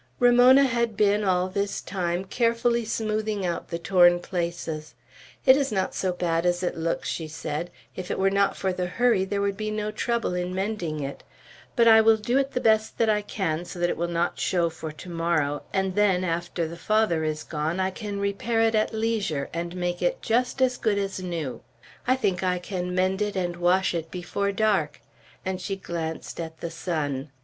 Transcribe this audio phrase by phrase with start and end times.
[0.19, 4.95] Ramona had been all this time carefully smoothing out the torn places,
[5.45, 8.73] "It is not so bad as it looks," she said; "if it were not for
[8.73, 11.23] the hurry, there would be no trouble in mending it.
[11.75, 14.71] But I will do it the best I can, so that it will not show,
[14.71, 18.95] for to morrow, and then, after the Father is gone, I can repair it at
[18.95, 21.61] leisure, and make it just as good as new.
[22.07, 24.99] I think I can mend it and wash it before dark,"
[25.45, 27.29] and she glanced at the sun.